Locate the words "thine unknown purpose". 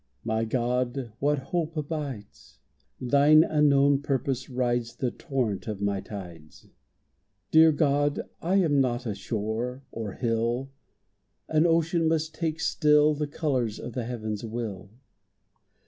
2.99-4.49